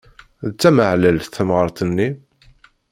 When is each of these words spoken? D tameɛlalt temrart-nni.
D 0.49 0.53
tameɛlalt 0.61 1.33
temrart-nni. 1.35 2.09